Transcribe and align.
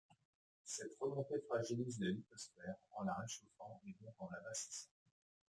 Cette 0.63 0.95
remontée 0.99 1.37
fragilise 1.47 1.99
la 1.99 2.09
lithosphère 2.09 2.73
en 2.97 3.03
la 3.03 3.13
réchauffant 3.13 3.79
et 3.85 3.95
donc 4.01 4.15
en 4.17 4.31
l'amincissant. 4.31 4.89